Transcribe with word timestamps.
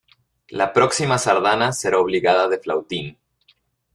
La 0.47 0.73
próxima 0.73 1.19
sardana 1.19 1.71
será 1.73 1.99
obligada 1.99 2.47
de 2.49 2.57
flautín. 2.57 3.19